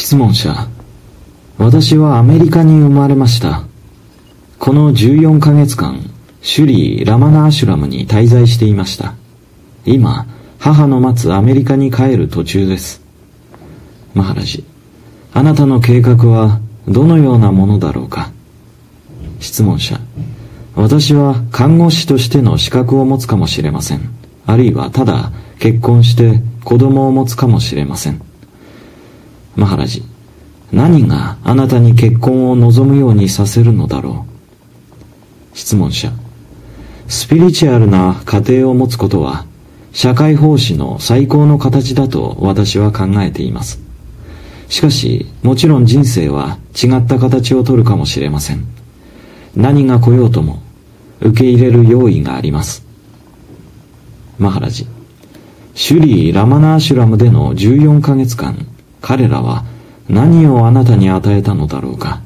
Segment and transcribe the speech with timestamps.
[0.00, 0.66] 質問者。
[1.58, 3.64] 私はアメリカに生まれました。
[4.58, 6.00] この14ヶ月間
[6.40, 9.12] シュリー・ラマナーシュラムに滞在していました。
[9.84, 10.26] 今
[10.58, 13.02] 母の待つアメリカに帰る途中です。
[14.14, 14.64] マハラジ
[15.34, 18.32] あなたの計画はどのようなものだろうか？
[19.38, 20.00] 質問者。
[20.76, 24.08] 私は看護師としての資格を持つかもしれません。
[24.46, 28.22] あるいはただ結婚して子供を持つかもしれません。
[29.56, 30.02] マハラジ。
[30.72, 34.26] 何があなたに結婚を望むようにさせるのだろ
[35.54, 35.56] う。
[35.56, 36.12] 質問者。
[37.08, 39.44] スピリチュアルな家庭を持つことは
[39.92, 43.80] 社会奉仕の最高の形だと私は考えています。
[44.68, 48.64] しかしもちろん人生は違った形をとるかもしれません。
[49.56, 50.62] 何が来ようとも
[51.20, 52.86] 受け入れる用意があります。
[54.38, 54.86] マハラジ。
[55.74, 58.66] シュリー・ラマナーシュラムでの14ヶ月間
[59.00, 59.64] 彼らは
[60.08, 62.20] 何をあなたに与えたのだろうか。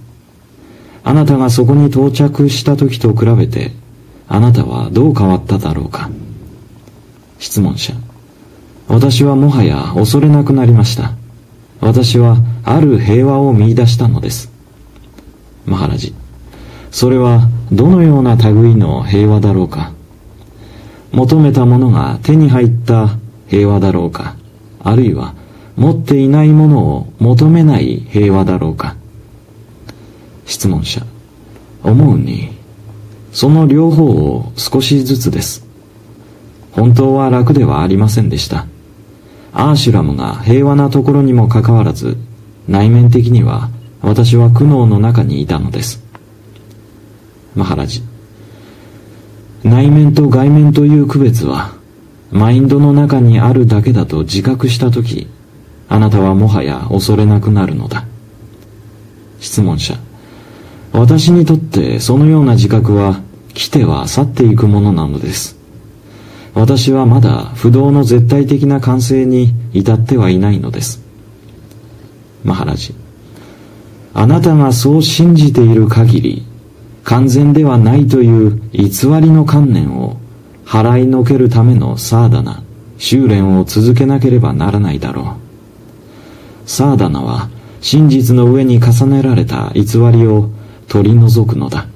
[1.02, 3.72] あなたがそこに到着した時と比べて
[4.26, 6.10] あなたはどう変わっただろうか。
[7.38, 7.92] 質問者。
[8.88, 11.12] 私はもはや恐れなくなりました。
[11.80, 14.50] 私はある平和を見出したのです。
[15.66, 16.14] マハラジ。
[16.90, 19.92] それはどのような類の平和だろうか。
[21.12, 23.16] 求めたものが手に入った
[23.48, 24.36] 平和だろうか。
[24.82, 25.34] あるいは
[25.76, 28.96] 持っていないものを求めない平和だろうか。
[30.46, 31.04] 質問者。
[31.82, 32.48] 思うに
[33.32, 35.66] その両方を少しずつです。
[36.72, 38.66] 本当は楽ではありませんでした。
[39.52, 42.16] アーシュラムが平和なところにもかかわらず
[42.66, 43.70] 内面的には
[44.02, 46.02] 私は苦悩の中にいたのです。
[47.54, 48.02] マハラジ。
[49.62, 51.72] 内面と外面という区別は
[52.30, 55.28] マインドの中にあるだけだと自覚したとき
[55.88, 58.04] あなたはもはや恐れなくなるのだ。
[59.40, 59.98] 質問者。
[60.92, 63.20] 私にとってそのような自覚は
[63.52, 65.56] 来ては去っていくものなのです。
[66.54, 71.02] 私はまだ不動の絶対的な完成に至ってはいないのです。
[72.44, 72.94] マハラジ。
[74.14, 76.46] あなたがそう信じている限り
[77.02, 80.16] 完全ではないという偽りの観念を
[80.64, 82.62] 払いのけるためのサーダナ
[82.96, 85.43] 修練を続けなければならないだろう。
[86.66, 87.48] サーダナは
[87.80, 90.50] 真実の上に重ねられた偽りを
[90.88, 91.86] 取り除くのだ。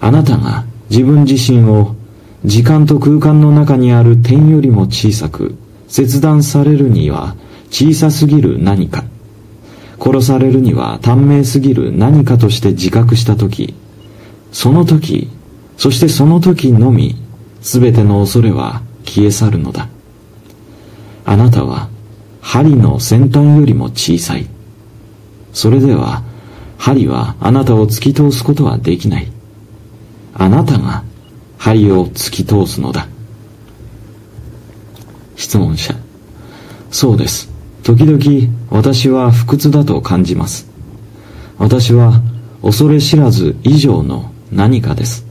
[0.00, 1.96] あなたが自分自身を
[2.44, 5.56] 時間と空間の中にある点よりも小さく
[5.88, 7.36] 切断されるには
[7.70, 9.04] 小さすぎる何か。
[9.98, 13.74] 殺されるには短命すぎる何かとして自覚した時。
[14.52, 15.30] その時
[15.76, 17.16] そしてその時のみ
[17.62, 19.88] 全ての恐れは消え去るのだ。
[21.24, 21.88] あなたは
[22.44, 24.46] 針の先端よりも小さい。
[25.54, 26.22] それでは
[26.76, 29.32] 針はあなたを突き通すことはできない。
[30.34, 31.02] あなたが
[31.56, 33.08] 針を突き通すのだ。
[35.36, 35.94] 質問者。
[36.90, 37.50] そうです。
[37.82, 40.68] 時々私は不屈だと感じます。
[41.58, 42.20] 私は
[42.62, 45.26] 恐れ知らず以上の何かです。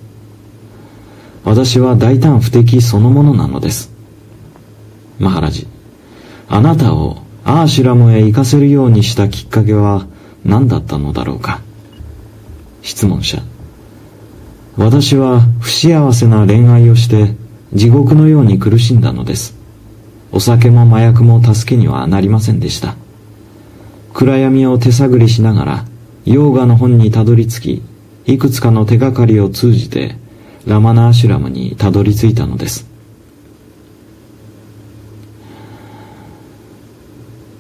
[1.46, 3.92] 私は大胆不敵そのものなのです。
[5.20, 5.73] マハラジ。
[6.54, 10.06] あなたをアーシュラムへ行かせるようにしたきっかけは
[10.46, 11.62] 何だったのだろうか。
[12.84, 13.42] 質問者。
[14.78, 17.34] 私は不幸せな恋愛をして
[17.74, 19.58] 地獄のように苦しんだのです。
[20.32, 22.94] お酒も麻薬も助けにはなりませんでした。
[24.14, 25.86] 暗闇を手探りしながら
[26.24, 27.82] ヨーガの本にたどり着
[28.28, 30.18] きいくつかの手がかりを通じて
[30.68, 32.93] ラマナーシュラムにたどり着いたのです。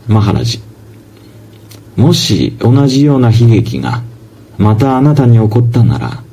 [0.07, 0.61] マハラジ。
[1.95, 4.01] もし同じような悲劇が
[4.57, 6.23] またあなたに起こったなら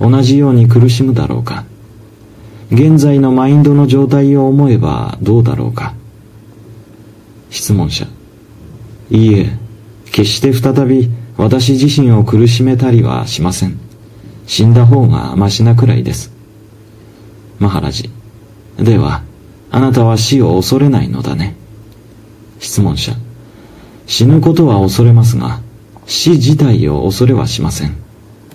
[0.00, 1.64] 同じように苦しむだろうか。
[2.72, 5.94] 現在のマインドの状態を思えばどうだろうか。
[7.50, 8.06] 質問者。
[9.10, 9.58] いいえ
[10.06, 13.78] 決して再び私自身を苦しめたりはしません。
[14.46, 16.32] 死んだ方がましなくらいです。
[17.58, 18.10] マハラジ。
[18.78, 19.22] では
[19.70, 21.56] あなたは死を恐れないのだね。
[22.64, 23.12] 質問者。
[24.06, 25.60] 死ぬことは恐れますが
[26.06, 27.96] 死自体を恐れはしません。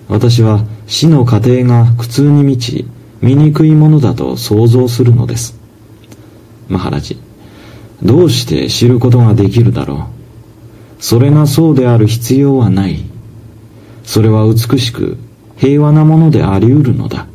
[0.08, 2.86] 私は死の過程が苦痛に満ち
[3.22, 5.58] 醜いものだと想像するのです。
[6.68, 7.18] マハラジ。
[8.02, 10.08] どうして知ることができるだろ
[10.98, 11.02] う。
[11.02, 13.04] それがそうである必要はない。
[14.04, 15.18] それは美しく
[15.56, 17.26] 平和なものであり得るのだ。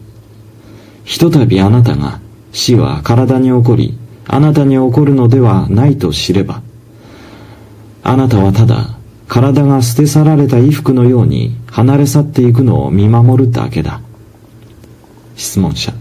[1.06, 2.20] ひとたびあなたが
[2.52, 6.62] 死は体に起こりあなたに起こるのではないと知れば
[8.04, 8.96] あなたはただ
[9.28, 14.00] 体が捨て去られた衣服のように離れ去っていくのを見守るだけだ。
[15.36, 15.94] 質問者。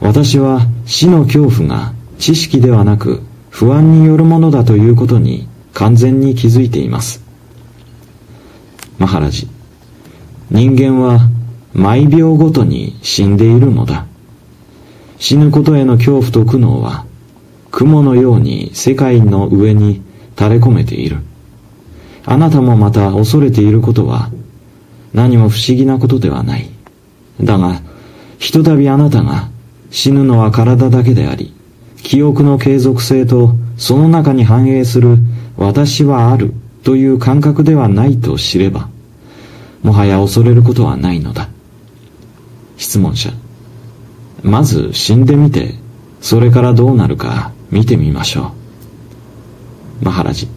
[0.00, 7.24] 私は死の恐怖が知識ではなく不安によるものだということに完全に気づいています。
[8.98, 9.48] マハラジ。
[10.50, 11.28] 人間は
[11.72, 14.06] 毎秒ごとに死んでいるのだ。
[15.18, 17.07] 死ぬことへの恐怖と苦悩は
[17.78, 20.02] 雲のように世界の上に
[20.36, 21.18] 垂れ込めている。
[22.26, 24.32] あなたもまた恐れていることは
[25.14, 26.68] 何も不思議なことではない。
[27.40, 27.80] だが、
[28.40, 29.48] ひとたびあなたが
[29.92, 31.54] 死ぬのは体だけであり、
[32.02, 35.18] 記憶の継続性とその中に反映する
[35.56, 38.88] 私はあるという感覚ではないと知れば、
[39.84, 41.48] もはや恐れることはないのだ。
[42.76, 43.30] 質問者。
[44.42, 45.76] まず死んでみて、
[46.20, 48.52] それからどうなるか見てみましょ
[50.02, 50.04] う。
[50.04, 50.48] マハラジ。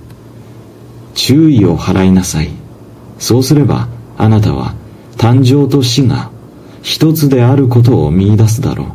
[1.14, 2.50] 注意を払いなさい。
[3.20, 3.88] そうすれば、
[4.18, 4.76] あなたは
[5.18, 6.32] 誕生と死が
[6.82, 8.88] 一つであることを見出すだろう。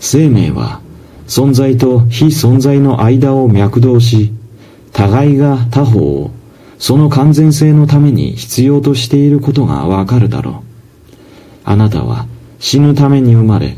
[0.00, 0.80] 生命は
[1.26, 4.32] 存在と非存在の間を脈動し、
[4.92, 6.30] 互いが他方を
[6.78, 10.54] その完全性のために必要としていることがわかるだろう。
[11.64, 12.26] あなたは
[12.58, 13.76] 死ぬために生まれ、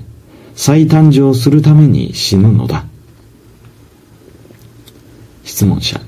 [0.55, 2.85] 再誕生するために死ぬのだ。
[5.45, 6.01] 質問者。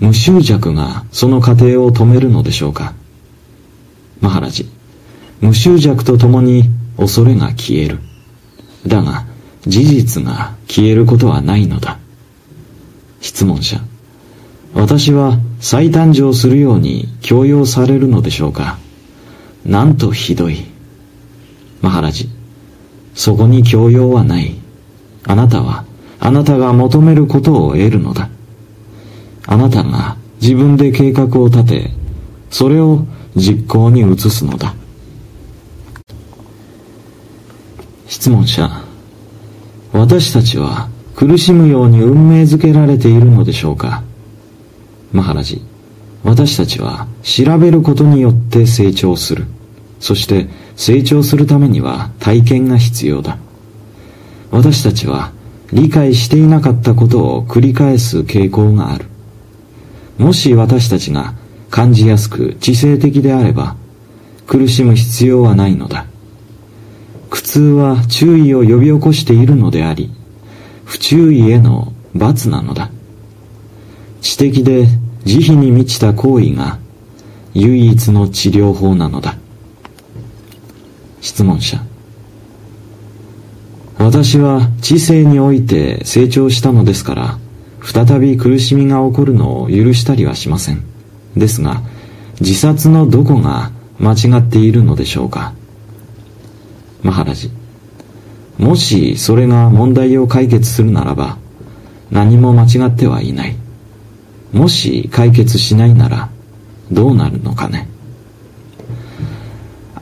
[0.00, 2.92] 無執着がその過程を止めるのでしょうか
[4.20, 4.68] マハラジ。
[5.40, 6.64] 無執着とともに
[6.96, 7.98] 恐れが消える。
[8.86, 9.26] だが、
[9.66, 11.98] 事実が消えることはないのだ。
[13.20, 13.80] 質問者。
[14.74, 18.78] 私は再誕生するように強要されるのでしょうか
[19.64, 20.64] なんとひどい。
[21.80, 22.35] マハラジ。
[23.16, 24.54] そこに強要はない。
[25.24, 25.84] あなたは、
[26.20, 28.28] あなたが求めることを得るのだ。
[29.46, 31.90] あなたが自分で計画を立て、
[32.50, 33.04] それを
[33.34, 34.74] 実行に移すのだ。
[38.06, 38.70] 質問者。
[39.92, 44.02] 私たちは苦しむように運命づけられているのでしょうか？
[45.12, 45.62] マハラジ。
[46.22, 49.46] 私たちは調べることによって成長する。
[50.00, 53.38] そして成長するためには体験が必要だ。
[54.50, 55.32] 私たちは
[55.72, 59.06] 理解していなかったことを繰り返す傾向がある。
[60.18, 61.34] もし私たちが
[61.70, 63.76] 感じやすく知性的であれば
[64.46, 66.06] 苦しむ必要はないのだ。
[67.30, 70.10] 苦痛は注意を呼び起こしているのであり、
[70.84, 72.90] 不注意への罰なのだ。
[74.20, 74.86] 知的で
[75.24, 76.78] 慈悲に満ちた行為が
[77.54, 79.36] 唯一の治療法なのだ。
[81.26, 81.82] 質問者。
[83.98, 87.38] 私は知性において成長したのですから、
[87.82, 90.84] 再び苦しみが起こるのを許したりはしません。
[91.36, 91.82] ですが、
[92.40, 95.52] 自殺のどこが間違っているのでしょうか
[97.02, 97.50] マハラジ。
[98.58, 101.38] もしそれが問題を解決するならば、
[102.12, 103.56] 何も間違ってはいない。
[104.52, 106.30] もし解決しないなら、
[106.92, 107.95] どうなるのかね。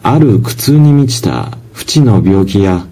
[0.06, 2.86] ある苦痛に満ちた不治の病気や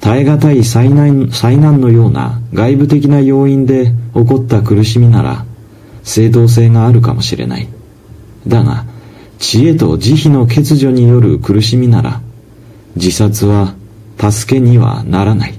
[0.00, 5.46] 耐え難い災難災難のような外部的な要因で起こった苦しみなら
[6.02, 7.68] 正当性があるかもしれない。
[8.46, 8.84] だが、
[9.38, 12.20] 知恵と慈悲の欠如による苦しみなら
[12.96, 13.74] 自殺は
[14.18, 15.54] 助けにはならない。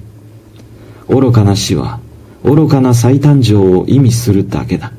[1.07, 1.99] 愚かな死は
[2.43, 4.93] 愚かな再誕生を意味するだけだ。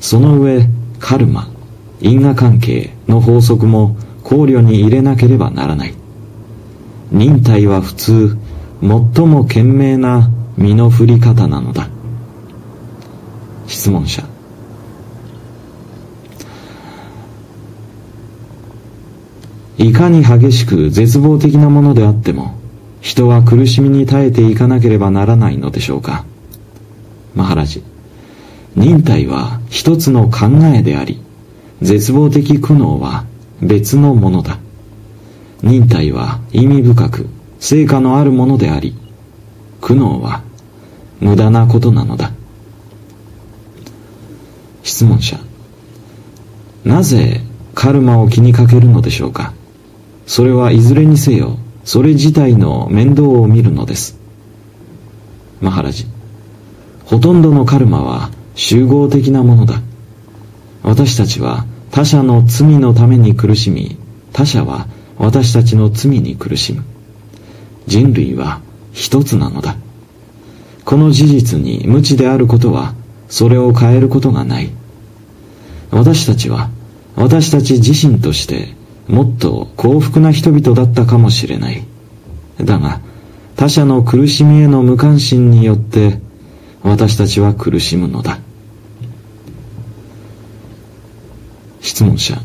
[0.00, 0.66] その上、
[0.98, 1.50] カルマ、
[2.00, 3.98] 因果関係の法則も
[4.32, 5.94] 考慮に入れなければならない。
[7.10, 8.38] 忍耐は普通、
[8.80, 11.90] 最も賢明な身の振り方なのだ。
[13.66, 14.24] 質問者。
[19.76, 22.54] いかに激しく絶望的なものであっても、
[23.02, 26.24] 人は苦しみに耐えていかなければならないのでしょうか。
[27.34, 27.82] マハラジ、
[28.76, 31.20] 忍耐は一つの考えであり、
[31.82, 33.26] 絶望的苦悩は
[33.62, 34.58] 別のものだ。
[35.62, 37.28] 忍耐は意味深く
[37.60, 38.96] 成果のあるものであり、
[39.80, 40.42] 苦悩は
[41.20, 42.32] 無駄なことなのだ。
[44.82, 45.38] 質問者。
[46.84, 47.40] なぜ
[47.74, 49.54] カルマを気にかけるのでしょうか？
[50.26, 54.18] それはいずれにせよ、それ自体の面倒を見るのです。
[55.60, 56.06] マハラジ。
[57.04, 59.80] ほとんどのカルマは集合的なものだ。
[60.82, 63.96] 私たちは他者の罪のために苦しみ、
[64.32, 66.82] 他者は私たちの罪に苦しむ。
[67.86, 68.60] 人類は
[68.92, 69.76] 一つなのだ。
[70.84, 72.94] この事実に無知であることは、
[73.32, 74.70] それを変えることがない
[75.90, 76.68] 私たちは
[77.16, 78.74] 私たち自身として
[79.08, 81.82] もっと幸福な人々だったかもしれない
[82.60, 83.00] だが
[83.56, 86.20] 他者の苦しみへの無関心によって
[86.82, 88.38] 私たちは苦しむのだ
[91.92, 92.40] 質問者。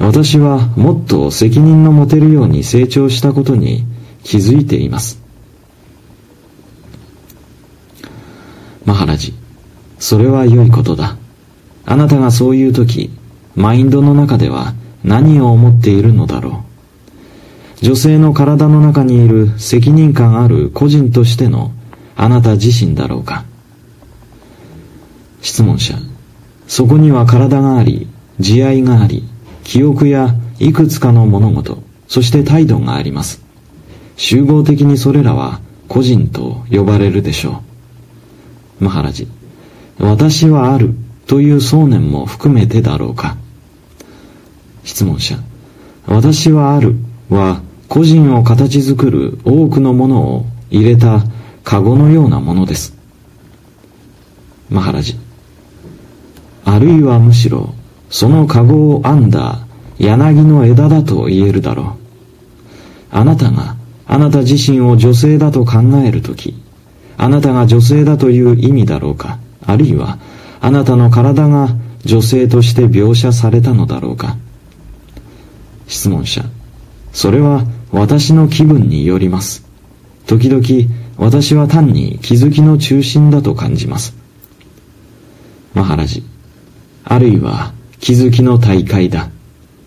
[0.00, 3.84] 私はもっと責任の持てるように成長したことに
[4.24, 5.22] 気づいています。
[8.84, 9.32] マハラジ
[10.00, 11.18] それは良いことだ。
[11.86, 13.10] あなたがそういう時
[13.54, 14.74] マインドの中では
[15.04, 16.64] 何を思っているのだろ
[17.80, 17.86] う。
[17.86, 21.70] 女性の体の中にいる責任感ある個人としての
[22.16, 23.44] あなた自身だろうか。
[25.42, 26.09] 質問者。
[26.70, 28.06] そこには体があり
[28.38, 29.24] 慈愛があり
[29.64, 33.42] 記憶やいくつかの物事、そして態度があります。
[34.16, 37.64] 集合的にそれらは個人と呼ばれるでしょ
[38.80, 38.84] う。
[38.84, 39.26] マハラジ、
[39.98, 40.94] 私はある
[41.26, 43.36] という想念も含めてだろうか。
[44.84, 45.38] 質問者、
[46.06, 46.94] 私はある
[47.30, 51.24] は個人を形作る多くのものを入れた
[51.64, 52.94] カゴのようなものです。
[54.70, 55.18] マハラジ、
[56.72, 57.74] あるいはむしろ
[58.10, 59.66] そのカゴを編んだ
[59.98, 61.86] 柳の枝だと言えるだろう。
[63.10, 63.74] あなたが
[64.06, 66.54] あなた自身を女性だと考えるとき、
[67.16, 70.18] あなたが女性だという意味だろうか、あるいは
[70.60, 71.70] あなたの体が
[72.04, 74.36] 女性として描写されたのだろうか。
[75.88, 76.44] 質問者、
[77.12, 79.66] それは私の気分によります。
[80.28, 80.64] 時々
[81.16, 84.14] 私は単に気づきの中心だと感じます。
[85.74, 86.24] マハラジ、
[87.04, 89.30] あるいは気づきの大会だ。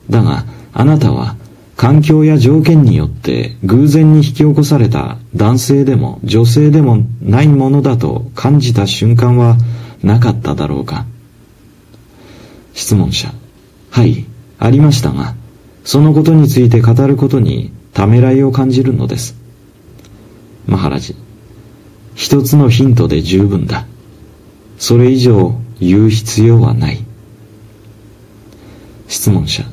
[0.10, 1.36] だが、あなたは
[1.76, 9.58] 環境や条件によって偶然に引き起こされた男性でも女性でもないものだと感じた瞬間は
[10.04, 11.06] なかっただろうか
[12.74, 13.34] 質問者。
[13.92, 14.26] はい、
[14.60, 15.36] ありましたが、
[15.84, 19.36] そのことについて語ることにためらいを感じるのです。
[20.66, 21.16] マハラジ。
[22.16, 23.86] 一つのヒントで十分だ。
[24.78, 27.04] それ以上言う必要はない。
[29.08, 29.64] 質問者。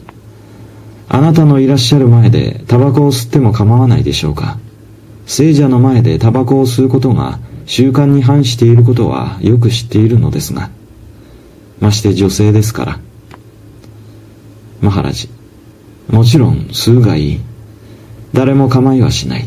[1.09, 4.59] あなたのいらっしゃる前でタバコを吸っても構わないでしょうか？
[5.27, 10.71] 聖者の前でタバコを吸うことが習慣に反していることはよく知っているのですが、
[11.81, 13.01] まして女性ですから。
[14.81, 15.29] マハラジ。
[16.09, 17.41] もちろん吸うがいい。
[18.33, 19.47] 誰も構いはしない。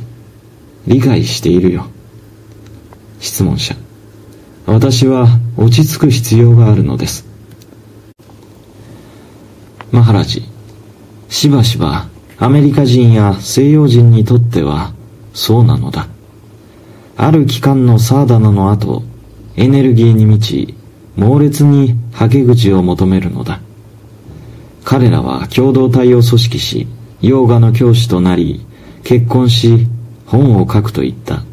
[0.88, 1.88] 理解しているよ。
[3.20, 3.76] 質問者。
[4.66, 5.28] 私は
[5.58, 7.26] 落ち着く必要があるのです。
[9.92, 10.44] マハラジ、
[11.30, 14.94] しばしばアメリカ人や西洋人にとっては
[15.34, 16.08] そうなのだ。
[17.18, 19.04] ある期間のサーダナの後、
[19.56, 20.76] エネルギーに満ち、
[21.16, 23.60] 猛烈にはけ口を求めるのだ。
[24.84, 26.88] 彼らは共同体を組織し、
[27.22, 28.66] ヨーガの教師となり、
[29.04, 29.88] 結婚し、
[30.26, 31.44] 本を書くと言った。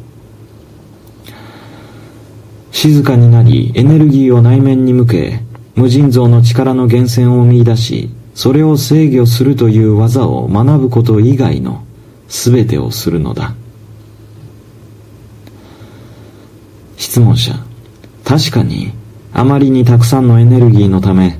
[2.71, 5.39] 静かになり、エネルギーを内面に向け、
[5.75, 11.83] 無尽蔵の力の源泉を見出し、それを制御するという技を学ぶこと以外の
[12.27, 13.53] 全てをするのだ。
[16.97, 17.53] 質問者
[18.23, 18.93] 確かに
[19.33, 21.39] あまりにたくさんのエネルギーのため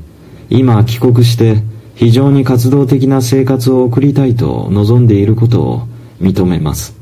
[0.49, 1.61] 今帰国して
[1.95, 5.87] 非常に活動的な生活を送りたいと望んでいることを
[6.19, 6.95] 認めます。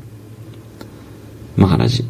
[1.55, 2.05] マハラジ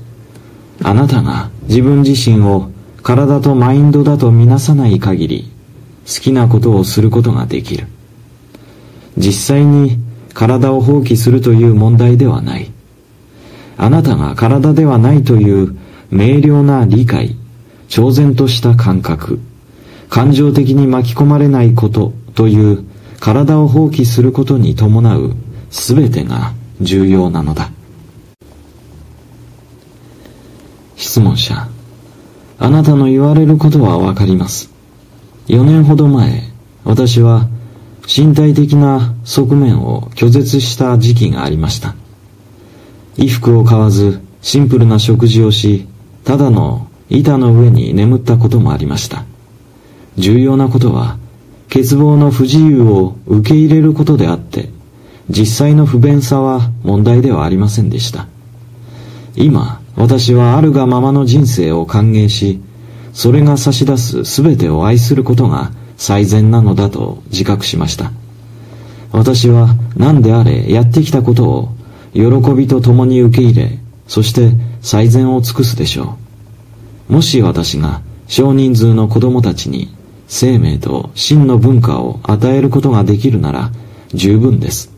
[0.83, 2.71] あなたが自分自身を
[3.03, 5.51] 体とマインドだとみなさない限り
[6.05, 7.87] 好きなことをすることができる。
[9.17, 9.99] 実際に
[10.33, 12.71] 体を放棄するという問題ではない。
[13.77, 15.77] あなたが体ではないという
[16.09, 17.35] 明瞭な理解、
[17.87, 19.39] 超然とした感覚、
[20.09, 22.83] 感情的に巻き込まれないことという
[23.19, 25.35] 体を放棄することに伴う
[25.69, 27.69] 全てが重要なのだ。
[30.99, 31.69] 質問者、
[32.59, 34.69] あなたの言われることはわかります。
[35.47, 36.43] 4年ほど前、
[36.83, 37.47] 私は
[38.05, 41.95] 身体的な側面を拒絶した時期がありました。
[43.15, 45.87] 衣服を買わず、シンプルな食事をし、
[46.25, 49.23] ただの板の上に眠ったこともありました。
[50.17, 51.17] 重要なことは、
[51.69, 54.69] 欠乏の不自由を受け入れることであって、
[55.29, 58.27] 実際の不便さは問題ではありませんでした。
[59.37, 62.61] 今、私はあるがままの人生を歓迎し、
[63.13, 68.11] それが差し出す全てを愛することが最善なのだと自覚しました。
[69.11, 71.69] 私は何であれやってきたことを
[72.13, 72.21] 喜
[72.53, 76.17] びと共に受け入れ、そして最善を尽くすでしょ
[77.09, 77.13] う。
[77.13, 79.93] もし私が少人数の子供たちに
[80.27, 83.71] 生命と真の文化を与えることができるなら
[84.13, 84.93] 十分です。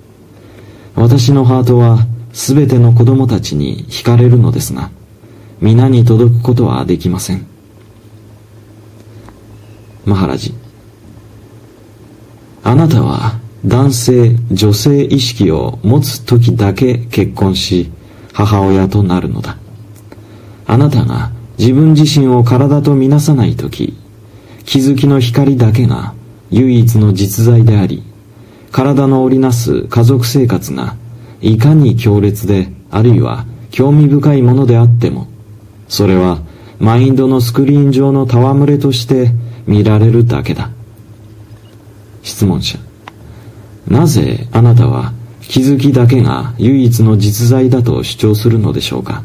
[0.95, 4.89] 私のハートはすべての子供たちに惹かれるのですが、
[5.59, 7.45] 皆に届くことはできません。
[10.05, 10.53] マハラジ。
[12.63, 17.91] あなたは男性、女性意識を持つ時だけ結婚し、
[18.33, 19.57] 母親となるのだ。
[20.65, 23.97] あなたが自分自身を体とみなさない時、
[24.65, 26.13] 気づきの光だけが
[26.49, 28.03] 唯一の実在であり、
[28.71, 30.95] 体の織りなす家族生活が
[31.41, 35.27] いかに強烈であるいは興味深いものであっても、
[35.87, 36.39] それは
[36.79, 39.31] マインドのスクリーン上の戯れとして
[39.65, 40.69] 見られるだけだ。
[42.23, 42.77] 質問者。
[43.87, 49.23] なぜあなたは気づきだけが唯一の実在だと主張するのでしょうか？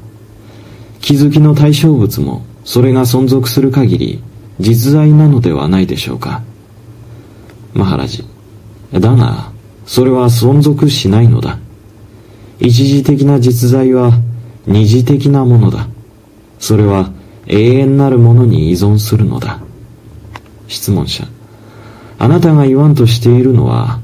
[1.01, 4.23] 気づきの対象物もそれが存続する限り
[4.59, 6.43] 実在なのではないでしょうか？
[7.75, 8.25] マハラジ。
[8.93, 9.53] だが、
[9.85, 11.59] それは存続しないのだ。
[12.59, 14.13] 一時的な実在は
[14.67, 15.89] 二次的なものだ。
[16.59, 17.11] それは
[17.47, 19.61] 永遠なるものに依存するのだ。
[20.69, 21.25] 質問者。
[22.19, 24.01] あなたが言わんとしているのは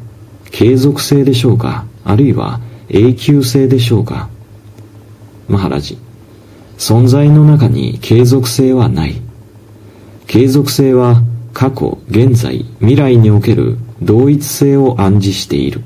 [0.51, 1.87] 継続性でしょうか？
[2.05, 4.29] あるいは永久性でしょうか？
[5.49, 5.99] マハラジ。
[6.79, 9.21] 存在の中に継続性はない。
[10.27, 15.83] 継続性は過去、現在、未来における同一性を暗示している。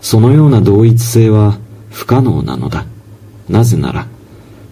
[0.00, 1.58] そのような同一性は
[1.96, 2.84] 不可能なのだ。
[3.48, 4.06] なぜなら、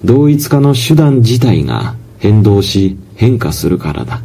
[0.04, 4.20] 同一化の手段自体が変動し変化するからだ。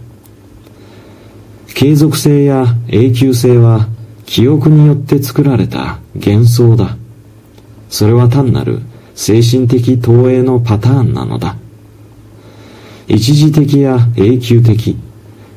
[1.74, 3.88] 継続性や永久性は
[4.26, 6.98] 記憶によって作られた幻想だ。
[7.90, 8.82] それは単なる
[9.16, 11.56] 精神的投影のパターンなのだ。
[13.08, 14.98] 一時的や永久的、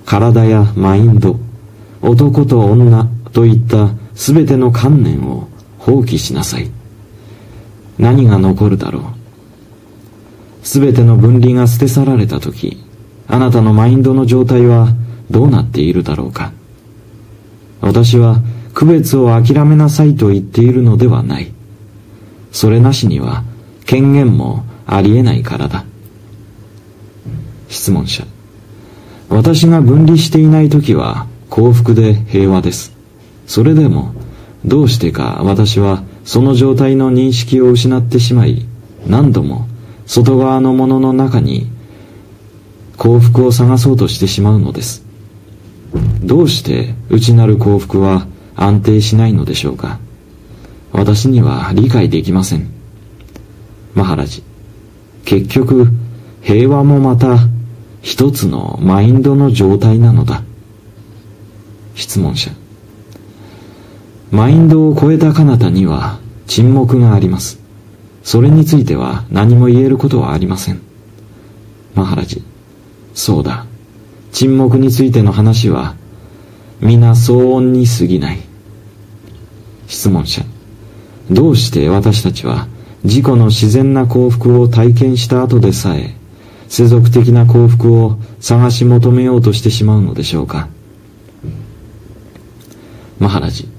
[0.07, 1.41] 体やマインド、
[2.03, 6.71] 男と女といった全ての観念を放棄しなさい。
[7.99, 9.03] 何が残るだろう。
[10.63, 12.83] 全ての分離が捨て去られた時、
[13.27, 14.89] あなたのマインドの状態は
[15.31, 16.53] どうなっているだろうか。
[17.81, 18.41] 私は
[18.75, 21.53] 区別を諦めなさいと言っているのではない。
[22.53, 23.45] それなしには
[23.87, 25.85] 権限もありえないからだ。
[27.69, 28.25] 質問者。
[29.29, 32.93] 私が分離していない時は幸福で平和です。
[33.47, 34.15] それでも、
[34.65, 38.67] どうしてか私はその状態の認識を失ってしまい、
[39.07, 39.67] 何度も
[40.07, 41.67] 外側のものの中に
[42.97, 45.05] 幸福を探そうとしてしまうのです。
[46.23, 49.99] どうして内なる幸福は安定しないのでしょうか
[50.93, 52.71] 私には理解できません。
[53.95, 54.43] マハラジ。
[55.25, 55.89] 結局、
[56.43, 57.39] 平和もまた
[58.03, 60.43] 一つのマインドの状態なのだ。
[61.95, 62.51] 質問者。
[64.33, 67.61] マインドを超えた彼方には沈黙があります。
[68.25, 70.81] それについては何も言えることはありません。
[71.95, 72.43] マハラジ。
[73.13, 73.67] そうだ。
[74.33, 75.95] 沈黙についての話は
[76.81, 78.39] 皆騒音に過ぎない。
[79.87, 80.43] 質問者。
[81.31, 82.69] どうして私たちは
[83.05, 86.15] 自己の自然な幸福を体験した後でさえ
[86.69, 90.69] 世俗的な幸福を探し求めようとしてしまうのでしょうか
[93.19, 93.72] マハラジ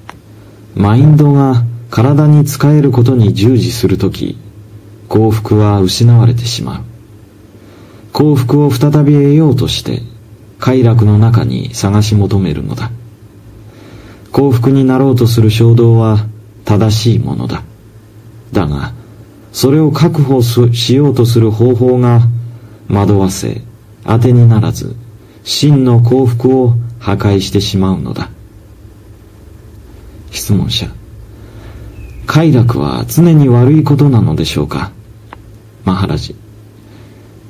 [0.76, 4.38] マインドが体に仕えることに従事するとき
[5.08, 6.84] 幸福は失われてしまう。
[8.12, 10.02] 幸福を再び得ようとして
[10.60, 12.92] 快楽の中に探し求めるのだ。
[14.32, 16.26] 幸福になろうとする衝動は
[16.66, 17.64] 正しいものだ。
[18.52, 18.94] だが
[19.54, 22.22] それを確保しようとする方法が
[22.90, 23.62] 惑わせ、
[24.04, 24.96] 当てにならず、
[25.44, 28.32] 真の幸福を破壊してしまうのだ。
[30.34, 30.88] 質問者。
[32.26, 34.92] 快楽は常に悪いことなのでしょうか？
[35.86, 36.36] マハラジ。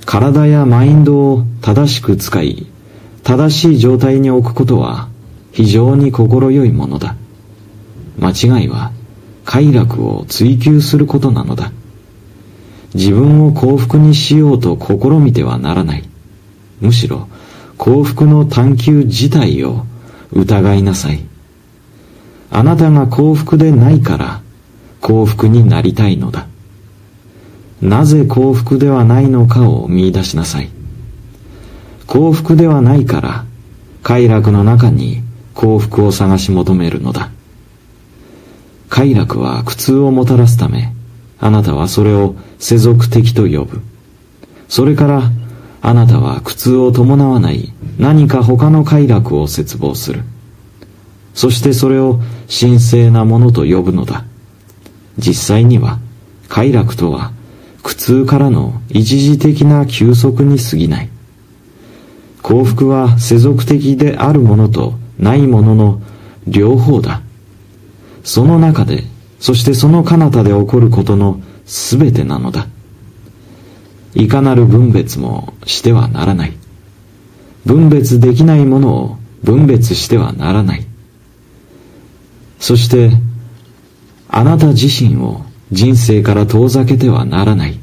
[0.05, 2.67] 体やマインドを正しく使い、
[3.23, 5.07] 正しい状態に置くことは
[5.53, 7.15] 非常に心よいものだ。
[8.19, 8.91] 間違いは
[9.45, 11.71] 快楽を追求することなのだ。
[12.93, 16.03] 自分を幸福にしようと試みてはならない。
[16.81, 17.29] むしろ
[17.77, 19.85] 幸福の探求自体を
[20.33, 21.23] 疑いなさい。
[22.55, 24.41] あなたが幸福でないから
[25.01, 26.45] 幸福になりたいのだ。
[27.81, 30.69] なぜ幸福ではないのかを見出しなさい。
[32.05, 33.45] 幸福ではないから
[34.03, 35.23] 快楽の中に
[35.55, 37.31] 幸福を探し求めるのだ。
[38.87, 40.93] 快楽は苦痛をもたらすため、
[41.39, 43.81] あなたはそれを世俗的と呼ぶ。
[44.69, 45.31] それから、
[45.81, 50.23] あなたは苦痛を伴わない何か他の快楽を絶望する。
[51.33, 54.25] そしてそれを神聖なものと呼ぶのだ。
[55.17, 55.99] 実際には
[56.49, 57.31] 快楽とは
[57.83, 61.09] 苦痛からの一時的な休息に過ぎない。
[62.41, 66.01] 幸福は世俗的であるものとないものの
[66.47, 67.21] 両方だ。
[68.23, 69.03] その中で、
[69.39, 72.67] そしてその彼方で起こることのすべてなのだ。
[74.15, 76.53] いかなる分別もしてはならない。
[77.65, 80.85] 分別できないものを分別してはならない。
[82.63, 83.11] そして、
[84.29, 85.41] あなた自身を
[85.73, 87.77] 人生から遠ざけてはならない。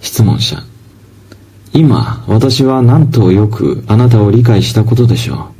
[0.00, 0.60] 質問者。
[1.72, 5.52] 今、私は何とよくあなたを理解したことでしょ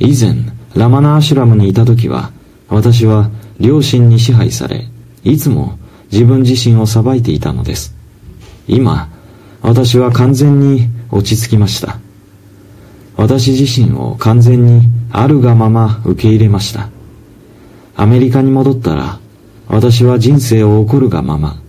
[0.00, 0.04] う。
[0.04, 0.34] 以前、
[0.74, 2.30] ラマナアシュラムにいた時は、
[2.68, 4.86] 私は両親に支配され、
[5.24, 5.78] いつも
[6.12, 7.94] 自分自身を裁いていたのです。
[8.68, 9.08] 今、
[9.62, 11.98] 私は完全に落ち着きました。
[13.16, 16.88] 私自身を完全にあるがまま受け入れました。
[17.94, 19.20] アメリカに戻ったら、
[19.68, 21.60] 私は人生を起こるがまま、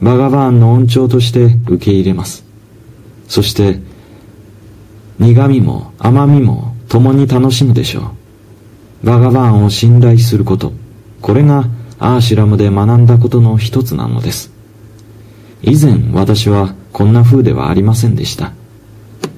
[0.00, 2.44] バガバーンの恩寵として受け入れます。
[3.28, 3.80] そして、
[5.18, 8.12] 苦味も甘みも共に楽しむでしょ
[9.02, 9.06] う。
[9.06, 10.72] バガバーンを信頼すること、
[11.20, 11.66] これが
[11.98, 14.52] アーシュラムで学んだことの一つなのです。
[15.62, 18.52] 以前私はこんな風ではありませんでした。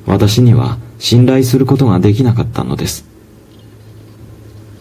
[0.07, 3.05] 私には信頼することができなかったのです。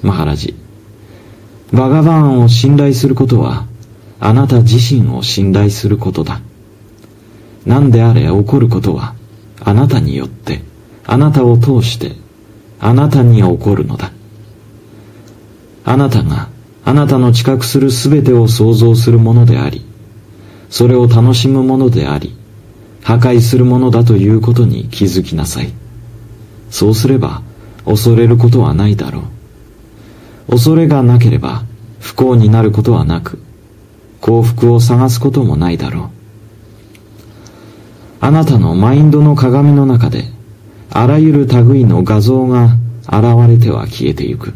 [0.01, 0.55] マハラジ、
[1.71, 3.65] バガバーンを信頼することは
[4.25, 6.39] あなた自身を信頼することだ。
[7.65, 9.15] 何であれ起こることは、
[9.59, 10.61] あなたによって、
[11.05, 12.13] あなたを通して、
[12.79, 14.13] あなたに起こるのだ。
[15.83, 16.47] あなたが、
[16.85, 19.85] あなたの知覚するすべてを想像するものであり、
[20.69, 22.33] それを楽しむものであり、
[23.03, 25.73] 破壊するものだということに気づきなさい。
[26.69, 27.41] そうすれば、
[27.85, 29.23] 恐れることはないだろ
[30.47, 30.51] う。
[30.51, 31.63] 恐れがなければ、
[31.99, 33.39] 不幸になることはなく、
[34.21, 36.09] 幸福を探すこともないだろう。
[38.21, 40.25] あなたのマインドの鏡の中で、
[40.89, 44.53] あらゆる類の画像が現れては消えてゆく。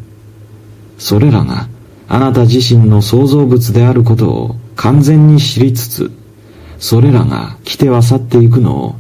[0.98, 1.68] それらが
[2.08, 6.12] あなた自身の創造物であることを完全に知りつつ、
[6.80, 8.96] それらが来ては去っていくのを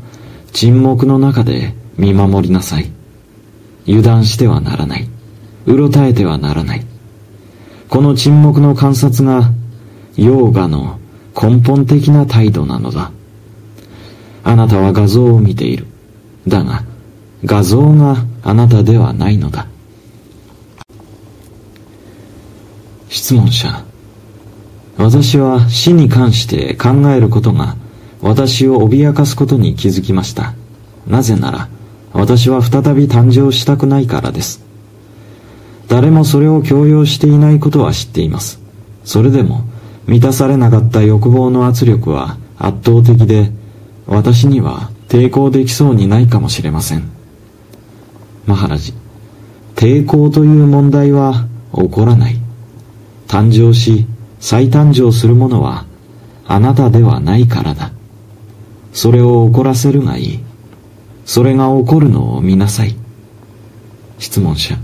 [0.54, 2.92] 沈黙の中で見守りなさい。
[3.88, 5.08] 油断してはならない。
[5.66, 6.86] うろたえてはならない。
[7.90, 9.52] この沈黙の観察が
[10.16, 11.00] ヨーガの
[11.40, 13.12] 根本的な態度なのだ。
[14.44, 15.86] あなたは画像を見ている。
[16.48, 16.84] だが、
[17.46, 19.68] 画像があなたではないのだ。
[23.10, 23.87] 質問者。
[24.98, 27.76] 私は死に関して考えることが
[28.22, 30.54] 私を脅かすことに気づきました。
[31.08, 31.70] なぜなら、
[32.14, 34.66] 私は再び誕生したくないからです。
[35.88, 38.60] 誰もそれを強要していないことは知っています。
[39.06, 39.62] それでも、
[40.08, 43.52] 満たされなかった欲望の圧力は圧倒的で、
[44.08, 47.10] 私には抵抗できそうにないかもしれません。
[48.46, 48.94] マハラジ、
[49.76, 52.40] 抵抗という問題は起こらない。
[53.28, 54.08] 誕生し、
[54.40, 55.86] 再誕生するものは
[56.48, 57.92] あなたではないからだ。
[58.94, 60.40] それを起こらせるがいい。
[61.26, 62.96] それが起こるのを見なさい。
[64.20, 64.76] 質問者。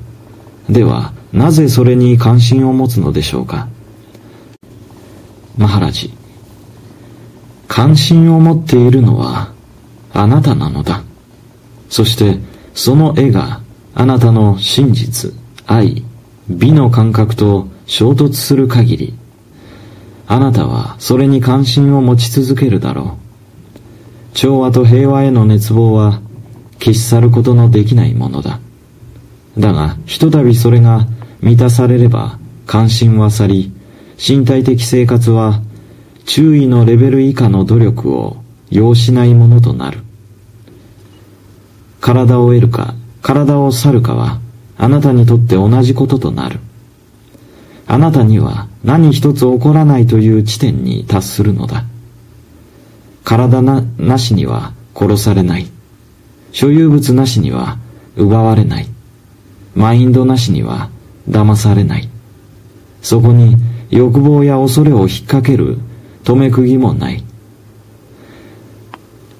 [0.69, 3.67] では、なぜそれに関心を持つのでしょうか？
[5.57, 6.13] マハラジ。
[7.67, 9.51] 関心を持っているのは
[10.13, 11.03] あなたなのだ。
[11.89, 12.39] そして
[12.73, 13.61] その絵が
[13.95, 15.33] あなたの真実、
[15.65, 16.03] 愛、
[16.49, 19.13] 美の感覚と衝突する限り、
[20.27, 23.17] あなたはそれに関心を持ち続けるだろ
[24.31, 24.35] う。
[24.35, 26.21] 調和と平和への熱望は
[26.79, 28.59] 消し去ることのできないものだ。
[29.57, 31.07] だが、ひとたびそれが
[31.41, 33.71] 満たされれば関心は去り、
[34.17, 35.61] 身体的生活は
[36.25, 38.37] 注意のレベル以下の努力を
[38.69, 39.99] 要しないものとなる。
[41.99, 44.39] 体を得るか、体を去るかは、
[44.77, 46.59] あなたにとって同じこととなる。
[47.87, 51.85] あなたには何一つ起こらないという地点に達するのだ。
[53.23, 55.67] 体ななしには殺されない。
[56.51, 57.77] 所有物なしには
[58.15, 58.87] 奪われない。
[59.75, 60.89] マインドなしには
[61.29, 62.09] 騙されない。
[63.01, 63.57] そこに
[63.89, 65.77] 欲望や恐れを引っ掛ける
[66.23, 67.23] 止め釘もない。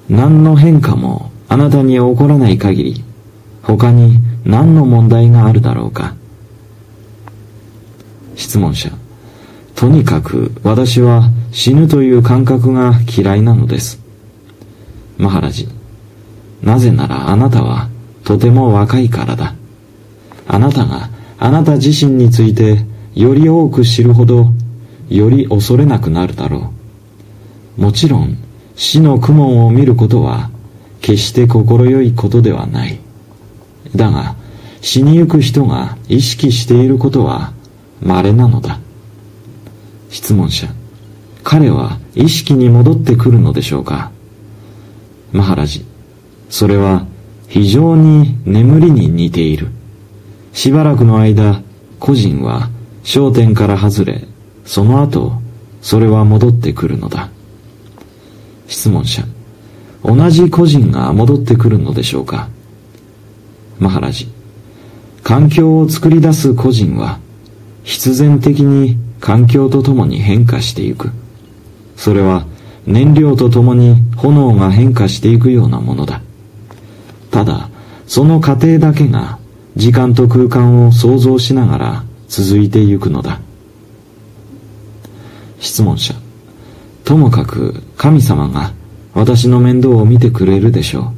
[0.08, 3.04] 何の変化もあなたに起こらない限り、
[3.62, 6.14] 他に何の問題があるだろうか。
[8.36, 8.90] 質問者。
[9.74, 14.00] とにかく私は死ぬという感覚が嫌いなのです。
[15.18, 15.68] マハラジ。
[16.62, 17.88] なぜならあなたは
[18.24, 19.54] とても若いからだ。
[20.46, 24.52] あなたがあなた自身についてより多く知るほど
[25.08, 26.72] より恐れなくなるだろ
[27.78, 27.80] う。
[27.82, 28.38] もちろん
[28.76, 30.50] 死の苦悶を見ることは
[31.00, 32.98] 決して快いことではない。
[33.94, 34.36] だが
[34.80, 37.52] 死にゆく人が意識していることは
[38.04, 38.78] 稀なのだ。
[40.10, 40.68] 質問者。
[41.42, 44.10] 彼は意識に戻ってくるのでしょうか？
[45.32, 45.84] マハラジ。
[46.48, 47.06] それは
[47.48, 49.68] 非常に眠りに似ている。
[50.52, 51.62] しばらくの間、
[51.98, 52.70] 個人は
[53.02, 54.24] 焦点から外れ、
[54.64, 55.32] その後、
[55.82, 57.28] それは戻ってくるのだ。
[58.68, 59.24] 質問者。
[60.02, 62.48] 同じ個人が戻ってくるのでしょうか？
[63.78, 64.28] マハラジ。
[65.22, 67.18] 環境を作り出す個人は、
[67.84, 71.12] 必然的に環境とともに変化していく。
[71.96, 72.46] それは
[72.86, 76.20] 燃料とともに炎が変化していくようなものだ。
[77.30, 77.70] ただ、
[78.06, 79.38] その過程だけが
[79.76, 83.40] 時間と空間を想像しながら続いていくのだ。
[85.60, 86.14] 質問者。
[87.04, 88.72] ともかく神様が
[89.12, 91.12] 私の面倒を見てくれるでしょ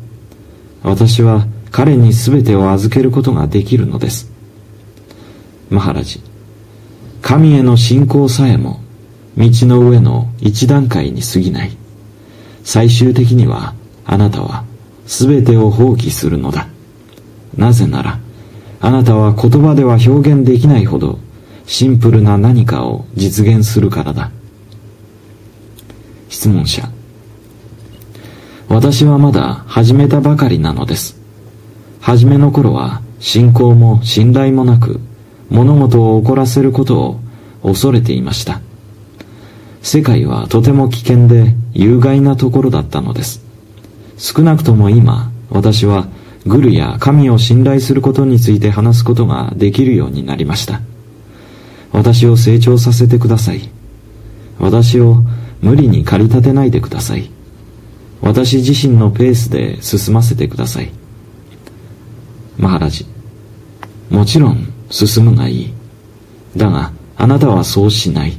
[0.85, 0.89] う。
[0.89, 4.31] 私は彼に全てを預けることができるのです。
[5.71, 6.26] マハラジ。
[7.27, 8.79] 神への信仰さえも
[9.37, 11.77] 道の上の一段階に過ぎない。
[12.63, 14.65] 最終的にはあなたは
[15.07, 16.69] 全てを放棄するのだ。
[17.57, 18.21] なぜなら、
[18.81, 21.19] あなたは言葉では表現できないほど
[21.67, 24.31] シンプルな何かを実現するからだ。
[26.29, 26.89] 質問者。
[28.69, 31.21] 私はまだ始めたばかりなのです。
[32.01, 35.01] 初めの頃は信仰も信頼もなく
[35.51, 37.21] 物事を起こらせることを
[37.63, 38.61] 恐れていました。
[39.83, 43.45] 世界はとても危険で有害なところだったのです。
[44.17, 46.09] 少なくとも今、私は
[46.47, 50.81] グルや神を信頼することについて話すことができるようになりました。
[51.93, 53.69] 私を成長させてください。
[54.59, 55.23] 私を
[55.61, 57.31] 無理に駆り立てないでください。
[58.21, 60.91] 私自身のペースで進ませてください。
[62.59, 63.07] マハラジ。
[64.11, 64.73] もちろん
[65.05, 65.75] 進むがいい。
[66.57, 68.39] だが、あなたはそうしない。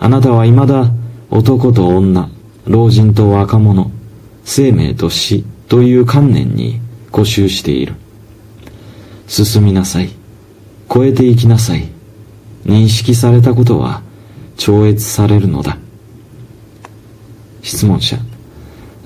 [0.00, 0.90] あなたは未だ
[1.30, 2.28] 男と女、
[2.66, 3.88] 老人と若者、
[4.44, 6.80] 生命と死という観念に
[7.12, 7.94] 固執している。
[9.28, 10.10] 進みなさい。
[10.92, 11.88] 超えていきなさい。
[12.66, 14.02] 認識されたことは
[14.56, 15.78] 超越されるのだ。
[17.62, 18.16] 質問者。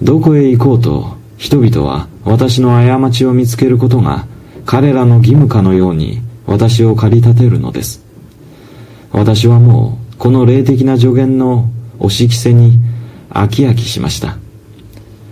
[0.01, 4.27] どこへ行こうと人々は私の過ちを見つけることが
[4.65, 8.05] 彼らの義務かのように私を駆り立てるのです。
[9.13, 12.79] 私はもうこの霊的な助言の押し着せに
[13.31, 14.39] 飽き飽きしました。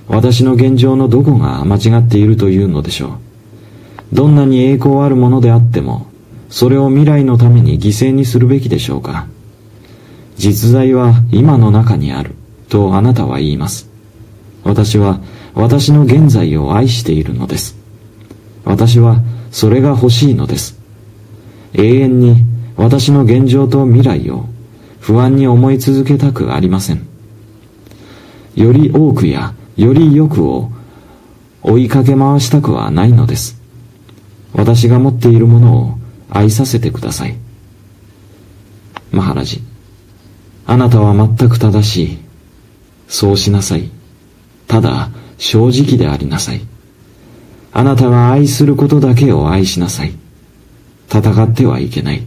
[0.09, 3.19] 私の現状のどこが間違っているというのでしょ
[4.13, 4.15] う。
[4.15, 6.07] どんなに栄光あるものであっても、
[6.51, 9.27] それを未来のために犠牲にするべきでしょうか。
[10.37, 12.35] 実在は今の中にある、
[12.69, 13.89] とあなたは言います。
[14.65, 15.21] 私は
[15.55, 17.77] 私の現在を愛しているのです。
[18.65, 19.21] 私は
[19.51, 20.82] それが欲しいのです。
[21.75, 22.45] 永遠に
[22.77, 24.47] 私の現状と未来を
[25.01, 27.07] 不安に思い続けたくありません。
[28.55, 30.71] より多くやよりよくを
[31.63, 33.61] 追いかけ回したくはないのです。
[34.53, 35.99] 私が持っているものを
[36.31, 37.37] 愛させてください。
[39.11, 39.61] マハラジ、
[40.67, 42.19] あなたは全く正しい。
[43.09, 43.91] そうしなさい。
[44.67, 46.63] ただ、正直でありなさい。
[47.73, 50.22] あなたが愛することだけを愛しなさい。
[51.13, 52.27] 戦ってはいけない。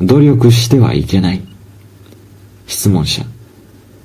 [0.00, 1.42] 努力してはいけない。
[2.68, 3.24] 質問者。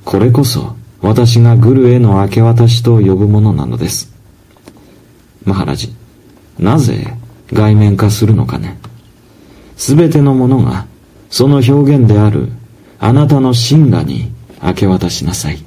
[0.05, 4.11] これこそ私がグルへの明け渡しと呼ぶものなのです。
[5.45, 5.93] マハラジ。
[6.57, 7.13] なぜ
[7.53, 8.79] 外面化するのかね。
[9.75, 10.87] すべてのものが
[11.29, 12.49] その表現である
[12.99, 14.31] あなたの真我に
[14.63, 15.66] 明け渡しなさい。